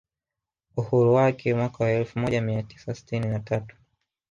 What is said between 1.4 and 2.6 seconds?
mwaka wa elfu moja